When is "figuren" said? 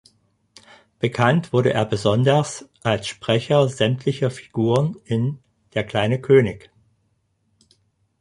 4.31-4.95